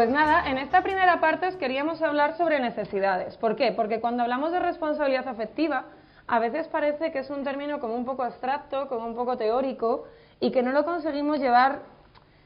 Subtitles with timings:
[0.00, 3.36] Pues nada, en esta primera parte os queríamos hablar sobre necesidades.
[3.36, 3.70] ¿Por qué?
[3.72, 5.84] Porque cuando hablamos de responsabilidad afectiva,
[6.26, 10.04] a veces parece que es un término como un poco abstracto, como un poco teórico,
[10.40, 11.80] y que no lo conseguimos llevar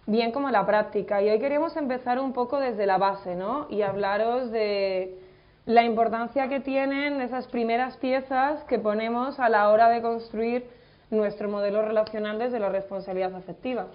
[0.06, 1.22] bien como la práctica.
[1.22, 3.68] Y hoy queríamos empezar un poco desde la base, ¿no?
[3.71, 5.16] Y hablaros de
[5.64, 10.66] la importancia que tienen esas primeras piezas que ponemos a la hora de construir
[11.08, 13.86] nuestro modelo relacional desde la responsabilidad afectiva.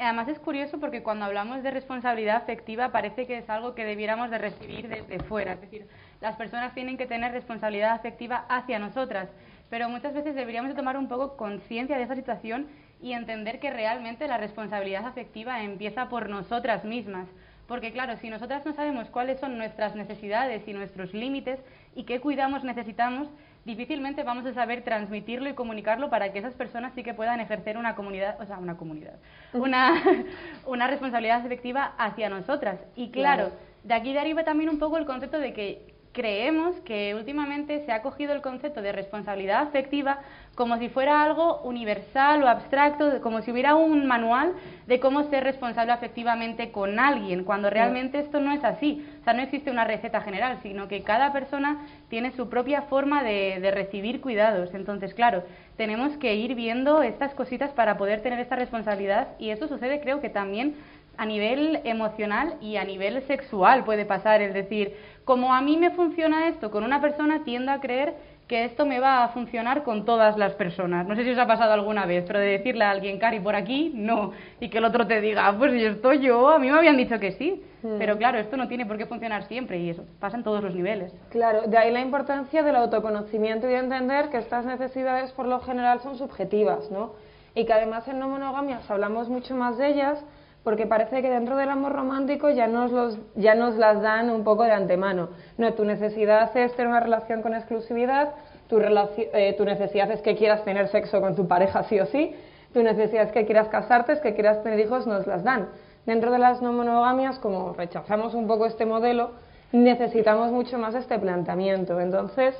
[0.00, 4.30] Además es curioso porque cuando hablamos de responsabilidad afectiva parece que es algo que debiéramos
[4.30, 5.54] de recibir desde fuera.
[5.54, 5.88] Es decir,
[6.20, 9.28] las personas tienen que tener responsabilidad afectiva hacia nosotras.
[9.70, 12.68] Pero muchas veces deberíamos de tomar un poco conciencia de esa situación
[13.02, 17.28] y entender que realmente la responsabilidad afectiva empieza por nosotras mismas.
[17.66, 21.60] Porque claro, si nosotras no sabemos cuáles son nuestras necesidades y nuestros límites
[21.94, 23.28] y qué cuidamos necesitamos,
[23.68, 27.76] difícilmente vamos a saber transmitirlo y comunicarlo para que esas personas sí que puedan ejercer
[27.76, 29.16] una comunidad, o sea, una comunidad,
[29.52, 30.02] una,
[30.66, 32.80] una responsabilidad efectiva hacia nosotras.
[32.96, 33.52] Y claro,
[33.84, 38.00] de aquí deriva también un poco el concepto de que creemos que últimamente se ha
[38.00, 40.20] cogido el concepto de responsabilidad afectiva
[40.58, 44.54] como si fuera algo universal o abstracto, como si hubiera un manual
[44.88, 49.06] de cómo ser responsable afectivamente con alguien, cuando realmente esto no es así.
[49.20, 53.22] O sea, no existe una receta general, sino que cada persona tiene su propia forma
[53.22, 54.74] de, de recibir cuidados.
[54.74, 55.44] Entonces, claro,
[55.76, 60.20] tenemos que ir viendo estas cositas para poder tener esta responsabilidad y eso sucede creo
[60.20, 60.74] que también
[61.18, 64.42] a nivel emocional y a nivel sexual puede pasar.
[64.42, 68.14] Es decir, como a mí me funciona esto con una persona, tiendo a creer
[68.48, 71.06] que esto me va a funcionar con todas las personas.
[71.06, 73.54] No sé si os ha pasado alguna vez, pero de decirle a alguien, Cari, por
[73.54, 74.32] aquí, no.
[74.58, 76.96] Y que el otro te diga, ah, pues yo estoy yo, a mí me habían
[76.96, 77.62] dicho que sí.
[77.82, 77.98] Hmm.
[77.98, 80.74] Pero claro, esto no tiene por qué funcionar siempre y eso pasa en todos los
[80.74, 81.12] niveles.
[81.28, 85.60] Claro, de ahí la importancia del autoconocimiento y de entender que estas necesidades por lo
[85.60, 87.12] general son subjetivas, ¿no?
[87.54, 90.24] Y que además en no monogamias hablamos mucho más de ellas
[90.64, 94.44] porque parece que dentro del amor romántico ya nos, los, ya nos las dan un
[94.44, 95.30] poco de antemano.
[95.56, 98.34] No, tu necesidad es tener una relación con exclusividad,
[98.68, 102.34] tu, eh, tu necesidad es que quieras tener sexo con tu pareja sí o sí,
[102.72, 105.68] tu necesidad es que quieras casarte, es que quieras tener hijos, nos las dan.
[106.04, 109.30] Dentro de las no monogamias, como rechazamos un poco este modelo,
[109.72, 112.00] necesitamos mucho más este planteamiento.
[112.00, 112.54] Entonces,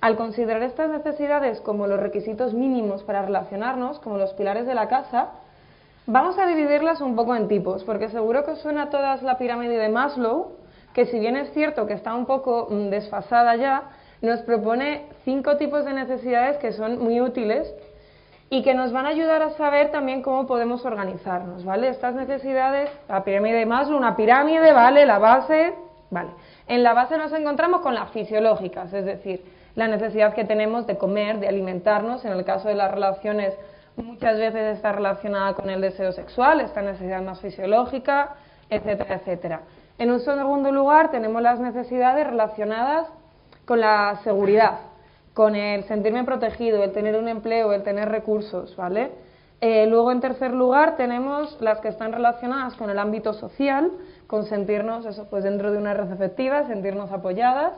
[0.00, 4.88] al considerar estas necesidades como los requisitos mínimos para relacionarnos, como los pilares de la
[4.88, 5.30] casa,
[6.06, 9.88] Vamos a dividirlas un poco en tipos, porque seguro que suena todas la pirámide de
[9.88, 10.50] Maslow,
[10.94, 13.84] que si bien es cierto que está un poco mm, desfasada ya,
[14.20, 17.72] nos propone cinco tipos de necesidades que son muy útiles
[18.50, 21.88] y que nos van a ayudar a saber también cómo podemos organizarnos, ¿vale?
[21.88, 25.06] Estas necesidades, la pirámide de Maslow, una pirámide, ¿vale?
[25.06, 25.72] La base,
[26.10, 26.30] ¿vale?
[26.66, 29.44] En la base nos encontramos con las fisiológicas, es decir,
[29.76, 33.56] la necesidad que tenemos de comer, de alimentarnos, en el caso de las relaciones
[33.96, 38.34] muchas veces está relacionada con el deseo sexual, esta necesidad más fisiológica,
[38.70, 39.60] etcétera, etcétera.
[39.98, 43.08] En un segundo lugar tenemos las necesidades relacionadas
[43.64, 44.78] con la seguridad,
[45.34, 49.10] con el sentirme protegido, el tener un empleo, el tener recursos, ¿vale?
[49.60, 53.92] Eh, luego, en tercer lugar, tenemos las que están relacionadas con el ámbito social,
[54.26, 57.74] con sentirnos eso, pues dentro de una red efectiva, sentirnos apoyadas.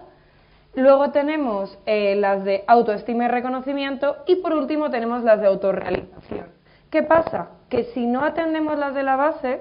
[0.76, 6.46] Luego tenemos eh, las de autoestima y reconocimiento y por último tenemos las de autorrealización.
[6.90, 7.50] ¿Qué pasa?
[7.68, 9.60] Que si no atendemos las de la base,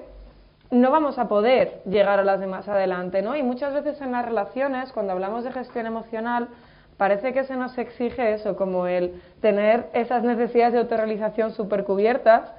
[0.70, 3.36] no vamos a poder llegar a las de más adelante, ¿no?
[3.36, 6.48] Y muchas veces en las relaciones, cuando hablamos de gestión emocional,
[6.96, 12.52] parece que se nos exige eso, como el tener esas necesidades de autorrealización súper cubiertas,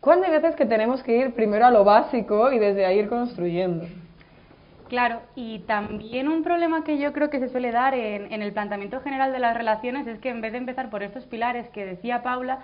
[0.00, 3.08] cuando hay veces que tenemos que ir primero a lo básico y desde ahí ir
[3.08, 3.86] construyendo.
[4.88, 9.00] Claro, y también un problema que yo creo que se suele dar en, el planteamiento
[9.00, 12.22] general de las relaciones es que en vez de empezar por estos pilares que decía
[12.22, 12.60] Paula,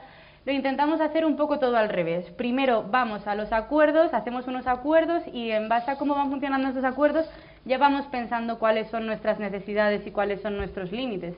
[0.47, 2.31] lo intentamos hacer un poco todo al revés.
[2.31, 6.69] Primero vamos a los acuerdos, hacemos unos acuerdos y en base a cómo van funcionando
[6.69, 7.29] estos acuerdos
[7.67, 11.35] ya vamos pensando cuáles son nuestras necesidades y cuáles son nuestros límites.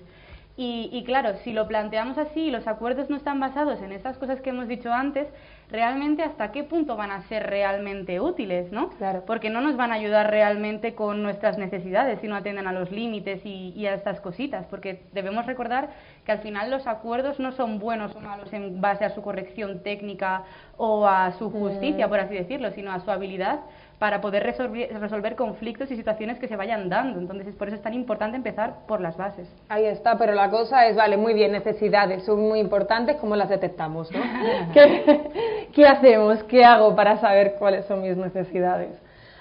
[0.56, 4.16] Y, y, claro, si lo planteamos así y los acuerdos no están basados en estas
[4.16, 5.28] cosas que hemos dicho antes,
[5.70, 8.90] realmente hasta qué punto van a ser realmente útiles, ¿no?
[8.90, 9.24] Claro.
[9.26, 12.90] Porque no nos van a ayudar realmente con nuestras necesidades si no atienden a los
[12.90, 15.90] límites y, y, a estas cositas, porque debemos recordar
[16.24, 19.82] que al final los acuerdos no son buenos o malos en base a su corrección
[19.82, 20.44] técnica
[20.76, 22.10] o a su justicia, mm.
[22.10, 23.60] por así decirlo, sino a su habilidad
[23.98, 27.18] para poder resolver, conflictos y situaciones que se vayan dando.
[27.18, 29.48] Entonces, por eso es tan importante empezar por las bases.
[29.68, 33.48] Ahí está, pero la cosa es, vale, muy bien, necesidades son muy importantes, ¿cómo las
[33.48, 34.10] detectamos?
[34.12, 34.20] ¿no?
[34.74, 36.42] ¿Qué, ¿Qué hacemos?
[36.44, 38.90] ¿Qué hago para saber cuáles son mis necesidades?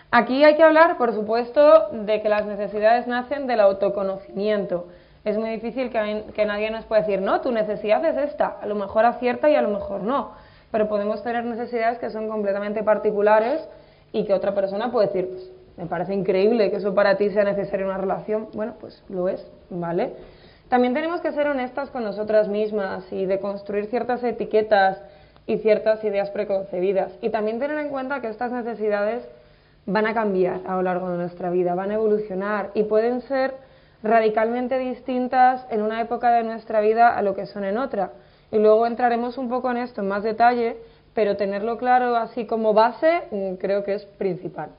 [0.10, 4.88] Aquí hay que hablar, por supuesto, de que las necesidades nacen del autoconocimiento.
[5.26, 8.66] Es muy difícil que, que nadie nos pueda decir, no, tu necesidad es esta, a
[8.68, 10.32] lo mejor acierta y a lo mejor no,
[10.72, 13.68] pero podemos tener necesidades que son completamente particulares
[14.16, 17.44] y que otra persona puede decir, pues, me parece increíble que eso para ti sea
[17.44, 20.14] necesario en una relación, bueno, pues lo es, ¿vale?
[20.70, 25.02] También tenemos que ser honestas con nosotras mismas y de construir ciertas etiquetas
[25.46, 27.12] y ciertas ideas preconcebidas.
[27.22, 29.28] Y también tener en cuenta que estas necesidades
[29.86, 33.54] van a cambiar a lo largo de nuestra vida, van a evolucionar y pueden ser
[34.02, 38.12] radicalmente distintas en una época de nuestra vida a lo que son en otra.
[38.50, 40.78] Y luego entraremos un poco en esto en más detalle,
[41.16, 44.70] pero tenerlo claro así como base mm, creo que es principal.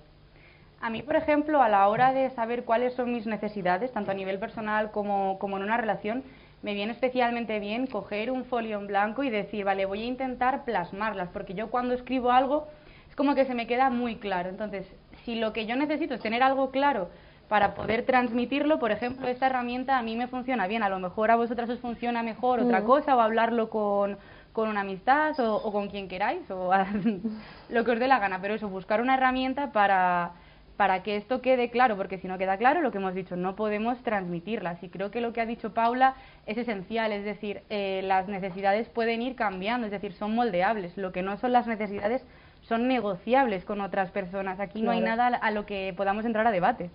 [0.80, 4.14] A mí, por ejemplo, a la hora de saber cuáles son mis necesidades, tanto a
[4.14, 6.22] nivel personal como, como en una relación,
[6.62, 10.64] me viene especialmente bien coger un folio en blanco y decir, vale, voy a intentar
[10.64, 12.68] plasmarlas, porque yo cuando escribo algo
[13.08, 14.50] es como que se me queda muy claro.
[14.50, 14.86] Entonces,
[15.24, 17.08] si lo que yo necesito es tener algo claro
[17.48, 21.30] para poder transmitirlo, por ejemplo, esta herramienta a mí me funciona bien, a lo mejor
[21.30, 22.84] a vosotras os funciona mejor otra mm.
[22.84, 24.18] cosa o hablarlo con,
[24.56, 26.72] con una amistad o, o, con quien queráis o
[27.68, 30.30] lo que os dé la gana, pero eso, buscar una herramienta para,
[30.78, 33.54] para que esto quede claro, porque si no queda claro, lo que hemos dicho, no
[33.54, 34.82] podemos transmitirlas.
[34.82, 36.14] Y creo que lo que ha dicho Paula
[36.46, 40.96] es esencial, es decir, eh, las necesidades pueden ir cambiando, es decir, son moldeables.
[40.96, 42.24] Lo que no son las necesidades
[42.62, 44.58] son negociables con otras personas.
[44.58, 46.88] Aquí no hay nada a lo que podamos entrar a debate.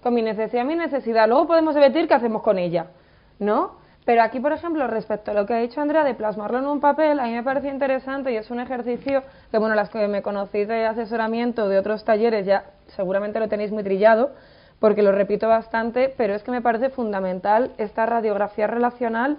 [0.00, 1.26] Con mi necesidad, mi necesidad.
[1.26, 2.86] Luego podemos debatir qué hacemos con ella,
[3.40, 3.79] ¿no?
[4.04, 6.80] Pero aquí, por ejemplo, respecto a lo que ha dicho Andrea de plasmarlo en un
[6.80, 10.22] papel, a mí me parece interesante y es un ejercicio que, bueno, las que me
[10.22, 12.64] conocéis de asesoramiento de otros talleres ya
[12.96, 14.30] seguramente lo tenéis muy trillado,
[14.78, 19.36] porque lo repito bastante, pero es que me parece fundamental esta radiografía relacional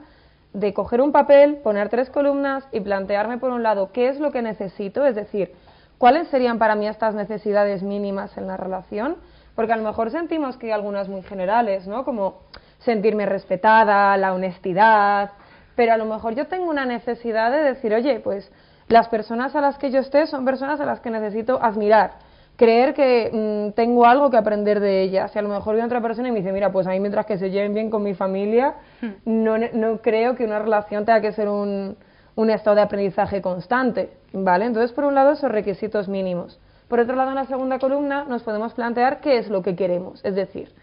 [0.53, 4.31] de coger un papel, poner tres columnas y plantearme, por un lado, qué es lo
[4.31, 5.53] que necesito, es decir,
[5.97, 9.17] cuáles serían para mí estas necesidades mínimas en la relación,
[9.55, 12.05] porque a lo mejor sentimos que hay algunas muy generales, ¿no?
[12.05, 12.41] Como
[12.83, 15.31] sentirme respetada, la honestidad,
[15.75, 18.51] pero a lo mejor yo tengo una necesidad de decir, oye, pues
[18.87, 22.11] las personas a las que yo esté son personas a las que necesito admirar,
[22.57, 25.31] creer que mm, tengo algo que aprender de ellas.
[25.31, 27.25] Si a lo mejor viene otra persona y me dice, mira, pues a mí mientras
[27.25, 29.07] que se lleven bien con mi familia, hmm.
[29.25, 31.95] no, no creo que una relación tenga que ser un,
[32.35, 34.65] un estado de aprendizaje constante, ¿vale?
[34.65, 36.59] Entonces, por un lado, esos requisitos mínimos.
[36.87, 40.23] Por otro lado, en la segunda columna nos podemos plantear qué es lo que queremos,
[40.25, 40.73] es decir,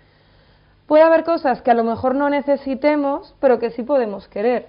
[0.88, 4.69] Puede haber cosas que a lo mejor no necesitemos, pero que sí podemos querer.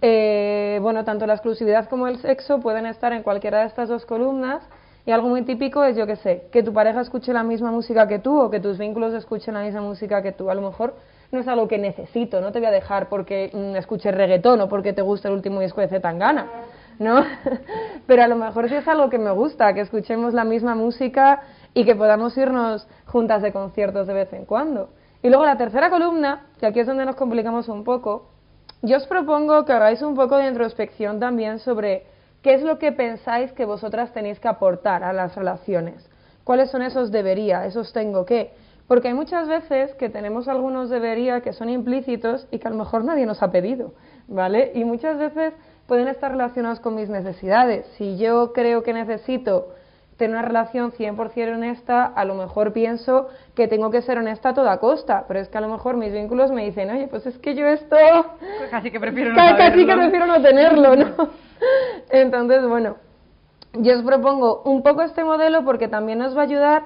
[0.00, 4.06] Eh, bueno, tanto la exclusividad como el sexo pueden estar en cualquiera de estas dos
[4.06, 4.62] columnas.
[5.06, 8.06] Y algo muy típico es, yo que sé, que tu pareja escuche la misma música
[8.06, 10.50] que tú o que tus vínculos escuchen la misma música que tú.
[10.50, 10.94] A lo mejor
[11.32, 14.68] no es algo que necesito, no te voy a dejar porque mm, escuches reggaetón o
[14.68, 16.46] porque te gusta el último disco de Zetangana,
[17.00, 17.24] ¿no?
[18.06, 21.42] Pero a lo mejor sí es algo que me gusta, que escuchemos la misma música
[21.74, 24.90] y que podamos irnos juntas de conciertos de vez en cuando.
[25.26, 28.28] Y luego la tercera columna, que aquí es donde nos complicamos un poco,
[28.82, 32.06] yo os propongo que hagáis un poco de introspección también sobre
[32.42, 36.08] qué es lo que pensáis que vosotras tenéis que aportar a las relaciones.
[36.44, 38.52] ¿Cuáles son esos debería, esos tengo que?
[38.86, 42.76] Porque hay muchas veces que tenemos algunos debería que son implícitos y que a lo
[42.76, 43.94] mejor nadie nos ha pedido,
[44.28, 44.70] ¿vale?
[44.76, 45.54] Y muchas veces
[45.88, 47.84] pueden estar relacionados con mis necesidades.
[47.98, 49.74] Si yo creo que necesito
[50.16, 54.54] tener una relación 100% honesta, a lo mejor pienso que tengo que ser honesta a
[54.54, 57.38] toda costa, pero es que a lo mejor mis vínculos me dicen, oye, pues es
[57.38, 57.96] que yo esto...
[58.70, 61.30] Casi que prefiero no Casi que prefiero no tenerlo, ¿no?
[62.10, 62.96] Entonces, bueno,
[63.74, 66.82] yo os propongo un poco este modelo porque también nos va a ayudar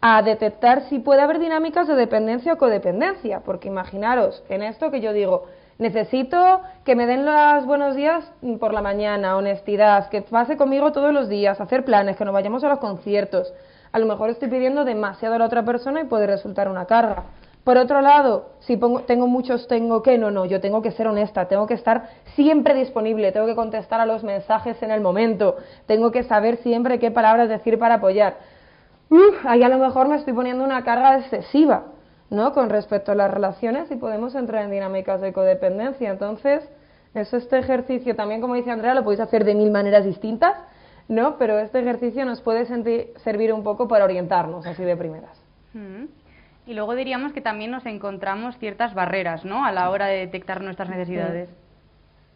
[0.00, 5.02] a detectar si puede haber dinámicas de dependencia o codependencia, porque imaginaros en esto que
[5.02, 5.44] yo digo,
[5.80, 11.10] Necesito que me den los buenos días por la mañana, honestidad, que pase conmigo todos
[11.10, 13.50] los días, hacer planes, que nos vayamos a los conciertos.
[13.90, 17.22] A lo mejor estoy pidiendo demasiado a la otra persona y puede resultar una carga.
[17.64, 21.08] Por otro lado, si pongo, tengo muchos tengo que, no, no, yo tengo que ser
[21.08, 25.56] honesta, tengo que estar siempre disponible, tengo que contestar a los mensajes en el momento,
[25.86, 28.36] tengo que saber siempre qué palabras decir para apoyar.
[29.46, 31.84] ahí a lo mejor me estoy poniendo una carga excesiva.
[32.30, 32.52] ¿No?
[32.52, 36.10] Con respecto a las relaciones y podemos entrar en dinámicas de codependencia.
[36.10, 36.62] Entonces,
[37.14, 40.54] es este ejercicio también, como dice Andrea, lo podéis hacer de mil maneras distintas,
[41.08, 41.36] ¿no?
[41.38, 42.66] Pero este ejercicio nos puede
[43.16, 45.42] servir un poco para orientarnos así de primeras.
[45.74, 46.04] Mm.
[46.66, 49.64] Y luego diríamos que también nos encontramos ciertas barreras, ¿no?
[49.64, 51.48] A la hora de detectar nuestras necesidades.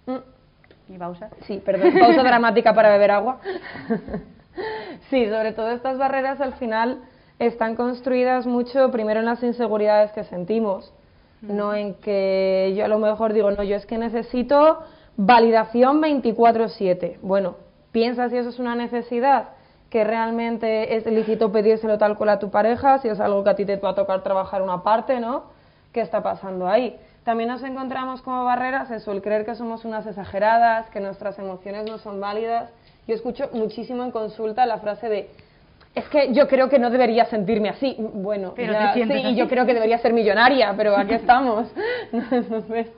[0.07, 0.93] Mm.
[0.93, 1.31] ¿Y pausa?
[1.47, 3.39] Sí, perdón, pausa dramática para beber agua.
[5.11, 6.99] sí, sobre todo estas barreras al final
[7.39, 10.93] están construidas mucho primero en las inseguridades que sentimos,
[11.43, 14.81] no en que yo a lo mejor digo, no, yo es que necesito
[15.17, 17.19] validación 24/7.
[17.23, 17.57] Bueno,
[17.93, 19.49] piensa si eso es una necesidad,
[19.91, 23.55] que realmente es lícito pedírselo tal cual a tu pareja, si es algo que a
[23.55, 25.45] ti te va a tocar trabajar una parte, ¿no?
[25.93, 26.99] ¿Qué está pasando ahí?
[27.25, 31.89] También nos encontramos como barreras eso, el creer que somos unas exageradas, que nuestras emociones
[31.89, 32.71] no son válidas.
[33.07, 35.31] Yo escucho muchísimo en consulta la frase de
[35.95, 37.97] es que yo creo que no debería sentirme así.
[37.99, 39.37] Bueno, Pero ya, te sientes sí, así.
[39.37, 41.73] yo creo que debería ser millonaria, pero aquí estamos.
[42.13, 42.89] Entonces,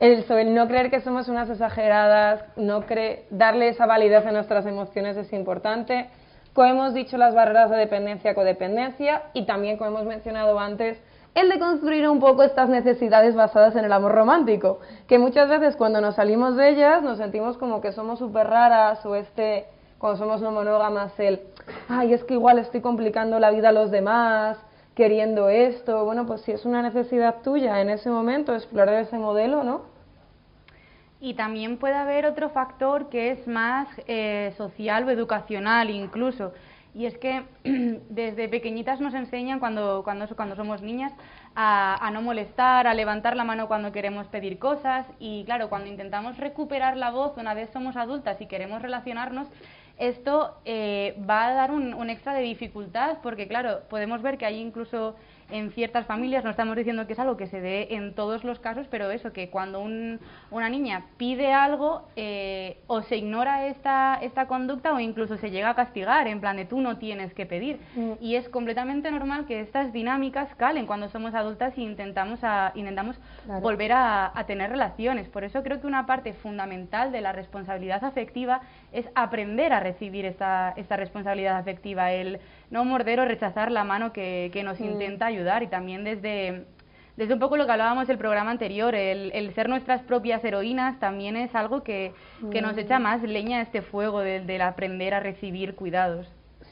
[0.00, 5.16] el no creer que somos unas exageradas, no cre darle esa validez a nuestras emociones
[5.16, 6.08] es importante.
[6.52, 10.98] Como hemos dicho, las barreras de dependencia, codependencia y también, como hemos mencionado antes,
[11.34, 15.76] el de construir un poco estas necesidades basadas en el amor romántico, que muchas veces
[15.76, 19.66] cuando nos salimos de ellas nos sentimos como que somos súper raras o este,
[19.98, 21.40] cuando somos no monógamas, el,
[21.88, 24.58] ay, es que igual estoy complicando la vida a los demás,
[24.94, 29.62] queriendo esto, bueno, pues si es una necesidad tuya en ese momento, explorar ese modelo,
[29.62, 29.82] ¿no?
[31.20, 36.52] Y también puede haber otro factor que es más eh, social o educacional incluso.
[36.94, 37.42] Y es que
[38.08, 41.12] desde pequeñitas nos enseñan cuando, cuando, cuando somos niñas
[41.54, 45.06] a, a, no molestar, a levantar la mano cuando queremos pedir cosas.
[45.18, 49.48] Y claro, cuando intentamos recuperar la voz una vez somos adultas y queremos relacionarnos,
[49.98, 54.46] esto eh, va a dar un, un, extra de dificultad porque, claro, podemos ver que
[54.46, 55.16] hay incluso
[55.50, 58.58] en ciertas familias, no estamos diciendo que es algo que se dé en todos los
[58.58, 60.18] casos, pero eso, que cuando un,
[60.50, 65.70] una niña pide algo eh, o se ignora esta, esta conducta o incluso se llega
[65.70, 67.78] a castigar, en plan de tú no tienes que pedir.
[67.94, 68.12] Mm.
[68.20, 73.16] Y es completamente normal que estas dinámicas calen cuando somos adultas e intentamos, a, intentamos
[73.44, 73.60] claro.
[73.60, 75.28] volver a, a tener relaciones.
[75.28, 78.62] Por eso creo que una parte fundamental de la responsabilidad afectiva
[78.92, 82.40] es aprender a recibir esta, esta responsabilidad afectiva, el
[82.70, 84.84] no morder o rechazar la mano que, que nos mm.
[84.84, 86.64] intenta ayudar y también desde,
[87.16, 90.98] desde un poco lo que hablábamos el programa anterior, el, el ser nuestras propias heroínas
[91.00, 92.12] también es algo que,
[92.50, 96.26] que nos echa más leña a este fuego del, del aprender a recibir cuidados.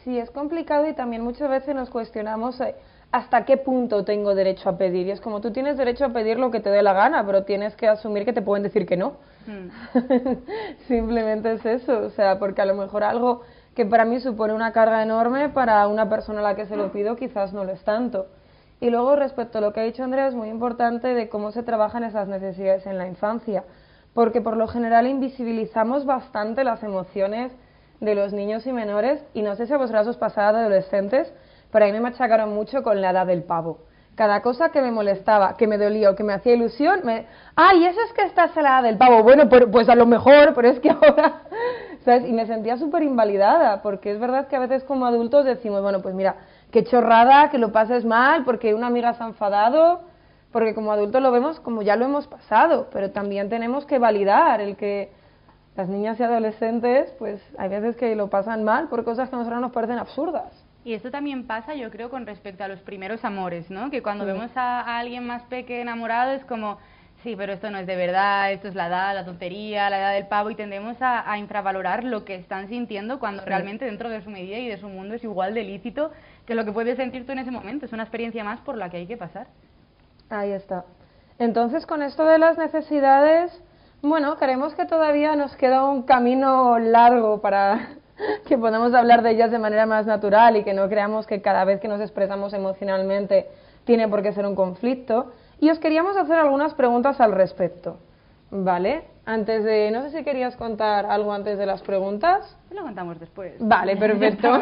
[0.04, 2.75] Sí, es complicado y también muchas veces nos cuestionamos eh,
[3.11, 5.06] hasta qué punto tengo derecho a pedir.
[5.06, 7.44] Y es como tú tienes derecho a pedir lo que te dé la gana, pero
[7.44, 9.14] tienes que asumir que te pueden decir que no.
[9.46, 10.38] Mm.
[10.88, 13.42] Simplemente es eso, o sea, porque a lo mejor algo
[13.74, 16.92] que para mí supone una carga enorme, para una persona a la que se lo
[16.92, 18.26] pido quizás no lo es tanto.
[18.80, 21.62] Y luego respecto a lo que ha dicho Andrea, es muy importante de cómo se
[21.62, 23.64] trabajan esas necesidades en la infancia,
[24.12, 27.52] porque por lo general invisibilizamos bastante las emociones
[28.00, 31.32] de los niños y menores, y no sé si a vosotras os pasaba de adolescentes,
[31.72, 33.78] pero a mí me machacaron mucho con la edad del pavo.
[34.14, 37.26] Cada cosa que me molestaba, que me dolía o que me hacía ilusión, me...
[37.56, 39.23] ¡Ay, eso es que estás a la edad del pavo!
[39.23, 41.42] Bueno, pues a lo mejor, pero es que ahora...
[42.04, 42.28] ¿Sabes?
[42.28, 46.02] Y me sentía súper invalidada, porque es verdad que a veces como adultos decimos, bueno,
[46.02, 46.37] pues mira,
[46.71, 50.02] qué chorrada, que lo pases mal, porque una amiga se ha enfadado,
[50.52, 54.61] porque como adultos lo vemos como ya lo hemos pasado, pero también tenemos que validar
[54.61, 55.12] el que
[55.76, 59.38] las niñas y adolescentes, pues hay veces que lo pasan mal por cosas que a
[59.38, 60.63] nosotros nos parecen absurdas.
[60.84, 63.90] Y esto también pasa, yo creo, con respecto a los primeros amores, ¿no?
[63.90, 64.32] Que cuando sí.
[64.32, 66.78] vemos a, a, alguien más pequeño enamorado es como,
[67.22, 70.12] sí, pero esto no es de verdad, esto es la edad, la tontería, la edad
[70.12, 73.48] del pavo, y tendemos a, a infravalorar lo que están sintiendo cuando sí.
[73.48, 76.12] realmente dentro de su medida y de su mundo es igual de lícito
[76.44, 77.86] que lo que puedes sentir tú en ese momento.
[77.86, 79.46] Es una experiencia más por la que hay que pasar.
[80.28, 80.84] Ahí está.
[81.38, 83.58] Entonces, con esto de las necesidades,
[84.02, 87.88] bueno, creemos que todavía nos queda un camino largo para
[88.47, 91.64] que podamos hablar de ellas de manera más natural y que no creamos que cada
[91.64, 93.49] vez que nos expresamos emocionalmente
[93.85, 95.33] tiene por qué ser un conflicto.
[95.61, 97.99] Y os queríamos hacer algunas preguntas al respecto.
[98.50, 99.04] ¿Vale?
[99.26, 99.90] Antes de.
[99.90, 102.56] No sé si querías contar algo antes de las preguntas.
[102.71, 103.54] Lo contamos después.
[103.59, 104.50] Vale, perfecto.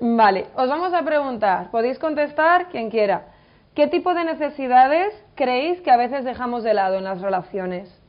[0.00, 1.70] vale, os vamos a preguntar.
[1.70, 3.26] Podéis contestar quien quiera.
[3.74, 8.01] ¿Qué tipo de necesidades creéis que a veces dejamos de lado en las relaciones?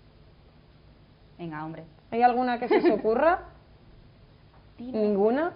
[1.37, 1.83] Venga, hombre.
[2.11, 3.39] ¿Hay alguna que se os ocurra?
[4.77, 5.53] ¿Ninguna?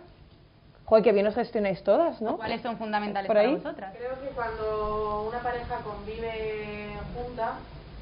[0.85, 2.37] Joder, que bien os gestionáis todas, ¿no?
[2.37, 3.47] ¿Cuáles son fundamentales ¿Por ahí?
[3.47, 3.93] para vosotras?
[3.97, 7.55] Creo que cuando una pareja convive junta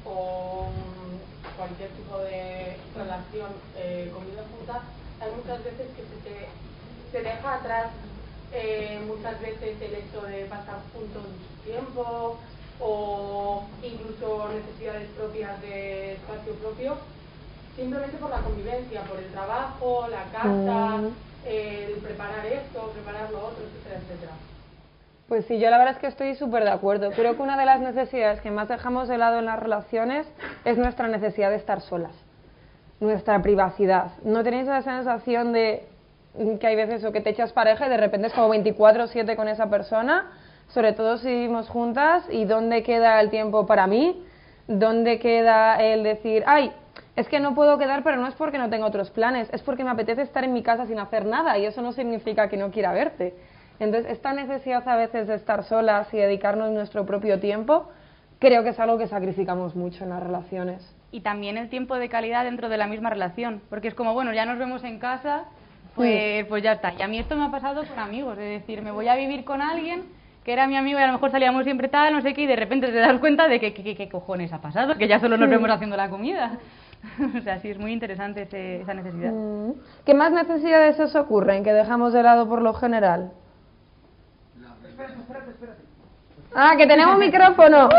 [0.04, 0.68] o
[1.56, 4.82] cualquier tipo de relación eh, convive junta,
[5.20, 6.46] hay muchas veces que se, te,
[7.10, 7.86] se deja atrás
[8.52, 11.24] eh, muchas veces el hecho de pasar juntos
[11.64, 12.38] tiempo
[12.78, 16.96] o incluso necesidades propias de espacio propio
[17.76, 21.12] simplemente por la convivencia, por el trabajo, la casa, mm.
[21.46, 24.32] el preparar esto, preparar lo otro, etcétera, etcétera.
[25.28, 27.10] Pues sí, yo la verdad es que estoy súper de acuerdo.
[27.10, 30.26] Creo que una de las necesidades que más dejamos de lado en las relaciones
[30.64, 32.12] es nuestra necesidad de estar solas,
[33.00, 34.12] nuestra privacidad.
[34.22, 35.84] ¿No tenéis esa sensación de
[36.60, 39.48] que hay veces o que te echas pareja y de repente es como 24-7 con
[39.48, 40.30] esa persona?
[40.68, 44.24] Sobre todo si vivimos juntas y dónde queda el tiempo para mí,
[44.68, 46.72] dónde queda el decir, ay,
[47.16, 49.82] es que no puedo quedar, pero no es porque no tenga otros planes, es porque
[49.82, 52.70] me apetece estar en mi casa sin hacer nada y eso no significa que no
[52.70, 53.34] quiera verte.
[53.78, 57.88] Entonces, esta necesidad a veces de estar solas y dedicarnos nuestro propio tiempo,
[58.38, 60.94] creo que es algo que sacrificamos mucho en las relaciones.
[61.10, 64.34] Y también el tiempo de calidad dentro de la misma relación, porque es como, bueno,
[64.34, 65.44] ya nos vemos en casa,
[65.94, 66.92] pues, pues ya está.
[66.98, 69.44] Y a mí esto me ha pasado con amigos, es decir, me voy a vivir
[69.44, 70.04] con alguien
[70.44, 72.46] que era mi amigo y a lo mejor salíamos siempre tal, no sé qué, y
[72.46, 75.50] de repente te das cuenta de que qué cojones ha pasado, que ya solo nos
[75.50, 76.58] vemos haciendo la comida.
[77.38, 79.32] o sea, sí, es muy interesante ese, esa necesidad.
[79.32, 79.72] Mm.
[80.04, 83.32] ¿Qué más necesidades os ocurren que dejamos de lado por lo general?
[84.88, 85.82] Espérate, espérate, espérate.
[86.54, 87.88] Ah, que tenemos micrófono.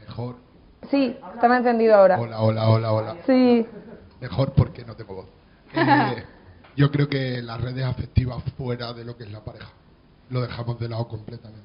[0.00, 0.36] Mejor.
[0.90, 2.18] Sí, está encendido ahora.
[2.18, 3.16] Hola, hola, hola, hola.
[3.26, 3.66] Sí.
[4.20, 5.26] Mejor porque no tengo voz.
[5.74, 6.24] Eh,
[6.76, 9.68] yo creo que las redes afectivas fuera de lo que es la pareja
[10.30, 11.62] lo dejamos de lado completamente.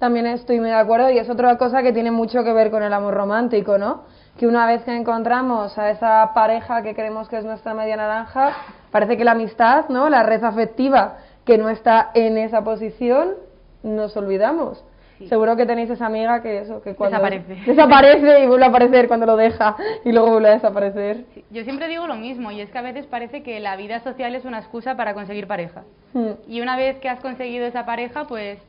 [0.00, 2.82] También estoy muy de acuerdo y es otra cosa que tiene mucho que ver con
[2.82, 4.04] el amor romántico, ¿no?
[4.38, 8.56] Que una vez que encontramos a esa pareja que creemos que es nuestra media naranja,
[8.90, 10.08] parece que la amistad, ¿no?
[10.08, 13.34] La red afectiva que no está en esa posición,
[13.82, 14.82] nos olvidamos.
[15.28, 17.70] Seguro que tenéis esa amiga que eso, que cuando desaparece.
[17.70, 21.26] desaparece y vuelve a aparecer cuando lo deja y luego vuelve a desaparecer.
[21.50, 24.34] Yo siempre digo lo mismo y es que a veces parece que la vida social
[24.34, 25.82] es una excusa para conseguir pareja.
[26.14, 26.30] Hmm.
[26.48, 28.60] Y una vez que has conseguido esa pareja, pues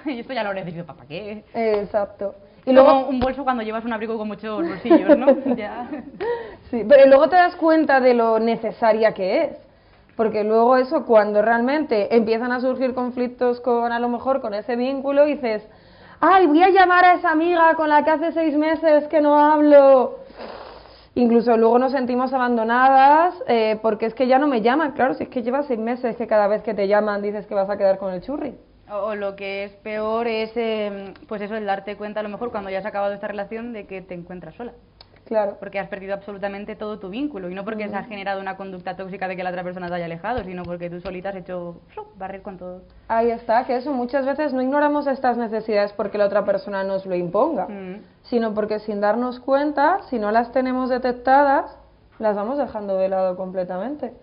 [0.06, 1.44] y esto ya lo necesito para qué.
[1.54, 2.34] Exacto.
[2.66, 5.28] Y luego un bolso cuando llevas un abrigo con muchos bolsillos, ¿no?
[5.56, 5.88] ya.
[6.70, 9.68] Sí, pero luego te das cuenta de lo necesaria que es.
[10.16, 14.74] Porque luego eso, cuando realmente empiezan a surgir conflictos con, a lo mejor, con ese
[14.74, 15.66] vínculo, dices,
[16.20, 19.38] ay, voy a llamar a esa amiga con la que hace seis meses que no
[19.38, 20.18] hablo.
[21.14, 24.92] Incluso luego nos sentimos abandonadas eh, porque es que ya no me llaman.
[24.92, 27.54] Claro, si es que llevas seis meses que cada vez que te llaman dices que
[27.54, 28.56] vas a quedar con el churri.
[28.90, 32.50] O, lo que es peor es, em, pues eso, el darte cuenta a lo mejor
[32.50, 34.72] cuando ya has acabado esta relación de que te encuentras sola.
[35.28, 35.58] Claro.
[35.60, 38.96] Porque has perdido absolutamente todo tu vínculo y no porque se ha generado una conducta
[38.96, 41.82] tóxica de que la otra persona te haya alejado, sino porque tú solita has hecho
[42.16, 42.80] barrer con todo.
[43.08, 47.04] Ahí está, que eso muchas veces no ignoramos estas necesidades porque la otra persona nos
[47.04, 47.68] lo imponga,
[48.22, 51.76] sino porque sin darnos cuenta, si no las tenemos detectadas,
[52.18, 54.14] las vamos dejando de lado completamente.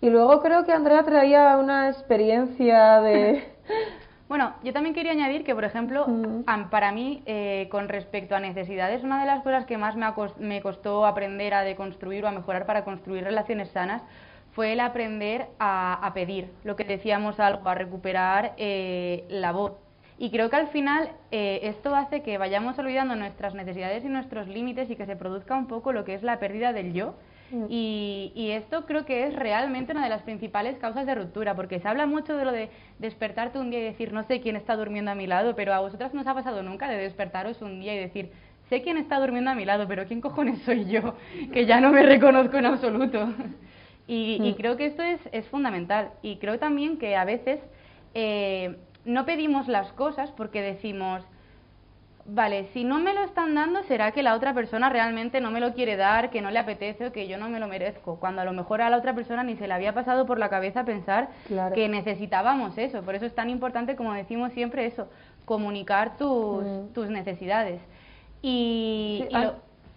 [0.00, 3.48] Y luego creo que Andrea traía una experiencia de...
[4.28, 6.70] bueno, yo también quería añadir que, por ejemplo, mm.
[6.70, 9.96] para mí, eh, con respecto a necesidades, una de las cosas que más
[10.38, 14.02] me, costó aprender a deconstruir o a mejorar para construir relaciones sanas
[14.52, 19.72] fue el aprender a, pedir, lo que decíamos algo, a recuperar eh, la voz.
[20.16, 24.48] Y creo que al final eh, esto hace que vayamos olvidando nuestras necesidades y nuestros
[24.48, 27.14] límites y que se produzca un poco lo que es la pérdida del yo
[27.50, 27.66] Mm.
[27.68, 31.88] Y, esto creo que es realmente una de las principales causas de ruptura, porque se
[31.88, 35.10] habla mucho de lo de despertarte un día y decir, no sé quién está durmiendo
[35.10, 37.94] a mi lado, pero a vosotras no os ha pasado nunca de despertaros un día
[37.94, 38.30] y decir,
[38.68, 41.14] sé quién está durmiendo a mi lado, pero ¿quién cojones soy yo?
[41.52, 43.32] Que ya no me reconozco en absoluto.
[44.10, 44.54] Y, mm.
[44.54, 46.12] creo que esto es, es, fundamental.
[46.22, 47.60] Y creo también que a veces
[48.14, 51.22] eh, no pedimos las cosas porque decimos,
[52.28, 55.60] vale, si no me lo están dando, será que la otra persona realmente no me
[55.60, 58.20] lo quiere dar, que no le apetece o que yo no me lo merezco.
[58.20, 60.48] Cuando a lo mejor a la otra persona ni se le había pasado por la
[60.48, 61.28] cabeza pensar
[61.74, 63.02] que necesitábamos eso.
[63.02, 65.08] Por eso es tan importante, como decimos siempre, eso,
[65.44, 66.92] comunicar tus, mm.
[66.92, 67.80] tus necesidades.
[68.42, 69.26] Y,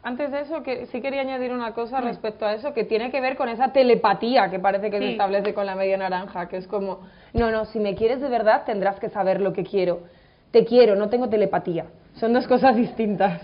[0.04, 3.22] Antes de eso, que sí quería añadir una cosa respecto a eso, que tiene que
[3.22, 6.68] ver con esa telepatía que parece que se establece con la media naranja, que es
[6.68, 7.02] como,
[7.34, 10.00] no, no, si me quieres de verdad tendrás que saber lo que quiero.
[10.50, 11.86] Te quiero, no tengo telepatía.
[12.16, 13.42] Son dos cosas distintas.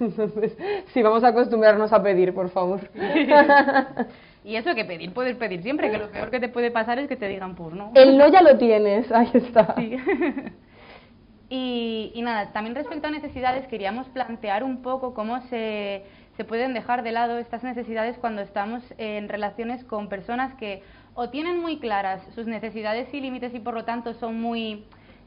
[0.00, 0.56] Entonces,
[0.92, 2.80] sí, vamos a acostumbrarnos a pedir, por favor.
[4.44, 7.08] y eso que pedir, puedes pedir siempre, que lo peor que te puede pasar es
[7.08, 7.92] que te digan por no.
[7.94, 9.74] El no ya lo tienes, ahí está.
[11.48, 16.04] y, y, nada, también respecto a necesidades, queríamos plantear un poco cómo se,
[16.36, 20.82] se pueden dejar de lado estas necesidades cuando estamos en relaciones con personas que
[21.14, 24.84] o tienen muy claras sus necesidades y límites y por lo tanto son muy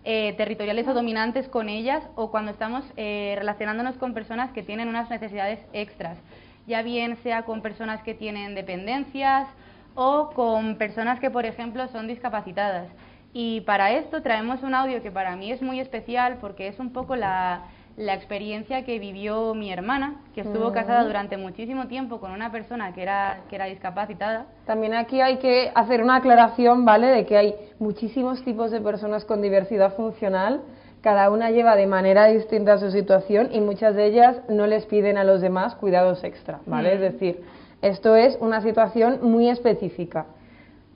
[0.10, 4.88] eh, territoriales o dominantes con ellas o cuando estamos eh, relacionándonos con personas que tienen
[4.88, 6.18] unas necesidades extras,
[6.66, 9.50] ya bien sea con personas que tienen dependencias
[9.96, 12.88] o con personas que, por ejemplo, son discapacitadas.
[13.34, 16.94] Y para esto traemos un audio que para mí es muy especial porque es un
[16.94, 17.66] poco la,
[17.98, 22.94] la experiencia que vivió mi hermana, que estuvo casada durante muchísimo tiempo con una persona
[22.94, 24.46] que era, que era discapacitada.
[24.68, 29.26] También aquí hay que hacer una aclaración, ¿vale?, de que hay muchísimos tipos de personas
[29.26, 30.62] con diversidad funcional,
[31.02, 35.18] cada una lleva de manera distinta su situación y muchas de ellas no les piden
[35.18, 36.94] a los demás cuidados extra, ¿vale?
[36.94, 37.44] Es decir,
[37.82, 40.28] esto es una situación muy específica.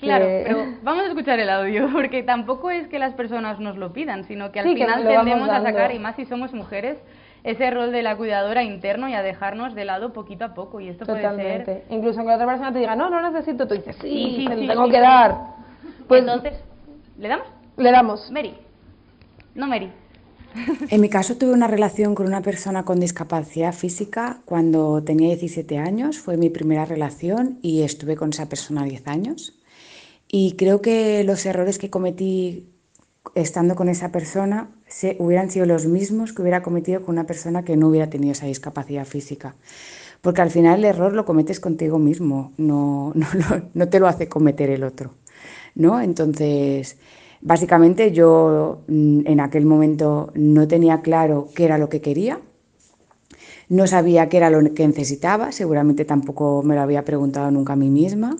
[0.02, 3.94] Claro, pero vamos a escuchar el audio, porque tampoco es que las personas nos lo
[3.94, 6.98] pidan, sino que al final tendemos a sacar, y más si somos mujeres,
[7.44, 10.80] ese rol de la cuidadora interno y a dejarnos de lado poquito a poco.
[10.80, 11.64] Y esto Totalmente.
[11.64, 11.84] puede ser.
[11.90, 14.90] Incluso aunque la otra persona te diga, no, no necesito, tú dices, sí, sí, tengo
[14.90, 15.38] que dar.
[16.08, 16.54] Pues Entonces,
[17.18, 17.48] ¿le damos?
[17.78, 18.32] Le damos.
[18.32, 18.56] Mary.
[19.56, 19.92] No, Mary.
[20.90, 25.78] En mi caso tuve una relación con una persona con discapacidad física cuando tenía 17
[25.78, 29.61] años, fue mi primera relación y estuve con esa persona 10 años.
[30.32, 32.70] Y creo que los errores que cometí
[33.36, 37.64] estando con esa persona se, hubieran sido los mismos que hubiera cometido con una persona
[37.64, 39.56] que no hubiera tenido esa discapacidad física.
[40.22, 43.26] Porque al final el error lo cometes contigo mismo, no, no,
[43.74, 45.16] no te lo hace cometer el otro.
[45.76, 46.02] ¿no?
[46.02, 46.98] Entonces,
[47.42, 52.40] básicamente yo mm, en aquel momento no tenía claro qué era lo que quería,
[53.70, 57.78] no sabía qué era lo que necesitaba, seguramente tampoco me lo había preguntado nunca a
[57.78, 58.36] mí misma.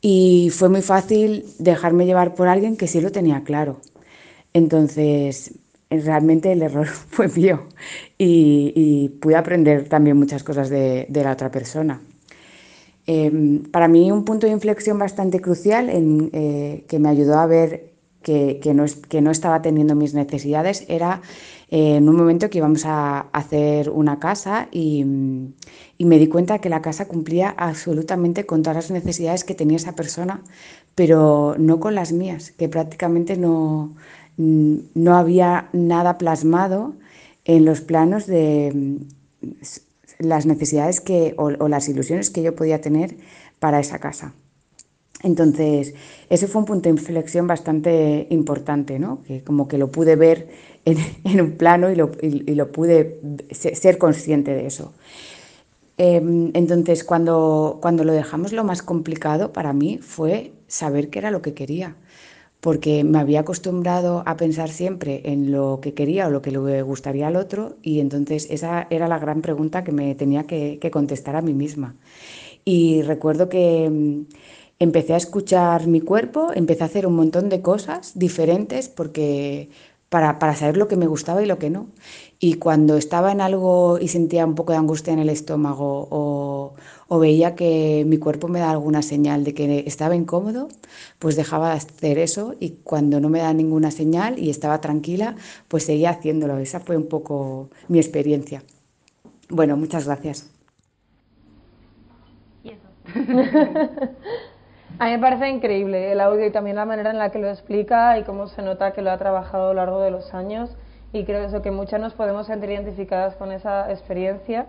[0.00, 3.80] Y fue muy fácil dejarme llevar por alguien que sí lo tenía claro.
[4.52, 5.52] Entonces,
[5.90, 7.66] realmente el error fue mío
[8.16, 12.00] y, pude aprender también muchas cosas de, la otra persona.
[13.06, 17.46] Em, para mí un punto de inflexión bastante crucial en, eh, que me ayudó a
[17.46, 17.88] ver
[18.22, 21.22] que, no, que, no, estaba teniendo mis necesidades era
[21.70, 25.04] eh, en un momento que íbamos a hacer una casa y,
[25.98, 29.76] y, me di cuenta que la casa cumplía absolutamente con todas las necesidades que tenía
[29.76, 30.42] esa persona,
[30.94, 33.94] pero no con las mías, que prácticamente no,
[34.38, 36.94] no había nada plasmado
[37.44, 39.46] en los planos de mm,
[40.20, 43.16] las necesidades que, o, las ilusiones que yo podía tener
[43.58, 44.34] para esa casa.
[45.22, 45.94] Entonces,
[46.30, 49.22] ese fue un punto de inflexión bastante importante, ¿no?
[49.24, 50.48] que como que lo pude ver
[50.84, 50.98] en,
[51.40, 54.92] un plano y lo, pude ser consciente de eso.
[55.96, 61.30] Em, entonces, cuando, cuando lo dejamos, lo más complicado para mí fue saber qué era
[61.32, 61.96] lo que quería
[62.60, 66.82] porque me había acostumbrado a pensar siempre en lo que quería o lo que le
[66.82, 71.36] gustaría al otro y entonces esa era la gran pregunta que me tenía que, contestar
[71.36, 71.94] a mí misma.
[72.64, 74.24] Y recuerdo que
[74.78, 79.70] empecé a escuchar mi cuerpo, empecé a hacer un montón de cosas diferentes porque
[80.08, 81.88] para, para saber lo que me gustaba y lo que no.
[82.38, 86.74] Y cuando estaba en algo y sentía un poco de angustia en el estómago o,
[87.08, 90.68] o veía que mi cuerpo me da alguna señal de que estaba incómodo,
[91.18, 95.36] pues dejaba de hacer eso y cuando no me da ninguna señal y estaba tranquila,
[95.68, 96.58] pues seguía haciéndolo.
[96.58, 98.62] Esa fue un poco mi experiencia.
[99.50, 100.50] Bueno, muchas gracias.
[105.00, 107.48] A mí me parece increíble el audio y también la manera en la que lo
[107.48, 110.76] explica y cómo se nota que lo ha trabajado a lo largo de los años
[111.12, 114.66] y creo eso que muchas nos podemos sentir identificadas con esa experiencia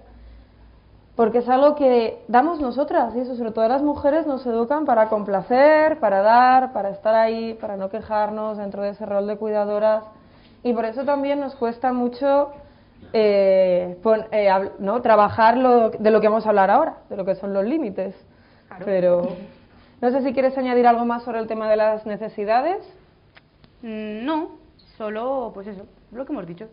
[1.15, 5.09] porque es algo que damos nosotras y eso sobre todo las mujeres nos educan para
[5.09, 10.03] complacer, para dar, para estar ahí, para no quejarnos dentro de ese rol de cuidadoras
[10.61, 12.51] y por eso también nos cuesta mucho
[13.13, 13.97] eh,
[14.31, 15.01] eh, ¿no?
[15.01, 18.13] trabajar lo, de lo que vamos a hablar ahora, de lo que son los límites.
[18.85, 19.29] Pero
[20.01, 22.77] no sé si quieres añadir algo más sobre el tema de las necesidades.
[23.81, 24.51] Mm, no,
[24.97, 26.67] solo pues eso, lo que hemos dicho.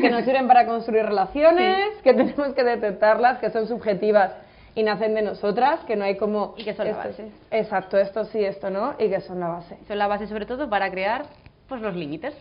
[0.00, 4.34] que nos sirven para construir relaciones, que tenemos que detectarlas, que son subjetivas
[4.74, 6.54] y nacen de nosotras, que no hay como...
[6.56, 7.30] Y que son la base.
[7.50, 9.78] Exacto, esto sí, esto no, y que son la base.
[9.88, 11.24] Son la base sobre todo para crear
[11.68, 12.34] pues los límites.